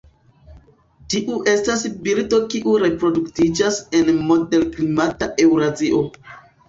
Tiu 1.13 1.35
estas 1.51 1.83
birdo 2.07 2.39
kiu 2.53 2.73
reproduktiĝas 2.85 3.79
en 4.01 4.11
moderklimata 4.31 5.29
Eŭrazio. 5.45 6.01